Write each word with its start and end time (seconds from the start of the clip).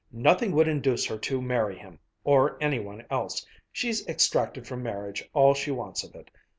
"Nothing 0.11 0.53
would 0.53 0.67
induce 0.67 1.05
her 1.05 1.19
to 1.19 1.43
marry 1.43 1.77
him 1.77 1.99
or 2.23 2.57
any 2.59 2.79
one 2.79 3.05
else. 3.11 3.45
She's 3.71 4.03
extracted 4.07 4.65
from 4.65 4.81
marriage 4.81 5.29
all 5.31 5.53
she 5.53 5.69
wants 5.69 6.03
of 6.03 6.15
it. 6.15 6.31